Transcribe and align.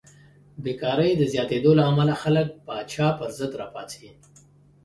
بېکارۍ 0.63 1.11
د 1.17 1.21
زیاتېدو 1.33 1.71
له 1.79 1.83
امله 1.89 2.13
خلک 2.23 2.47
پاچا 2.65 3.07
پرضد 3.19 3.51
راپاڅي. 3.61 4.07